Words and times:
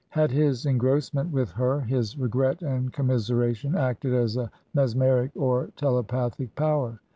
Had 0.09 0.31
his 0.31 0.65
engrossment 0.65 1.31
with 1.31 1.51
her, 1.51 1.81
his 1.81 2.17
regret 2.17 2.63
and 2.63 2.91
commiseration, 2.91 3.75
acted 3.75 4.15
as 4.15 4.35
a 4.35 4.49
mesmeric 4.73 5.29
or 5.35 5.69
telepathic 5.75 6.55
power 6.55 6.99